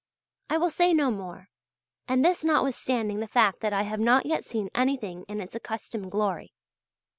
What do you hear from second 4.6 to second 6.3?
anything in its accustomed